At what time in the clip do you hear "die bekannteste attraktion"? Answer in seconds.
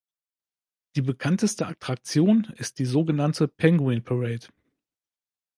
0.95-2.45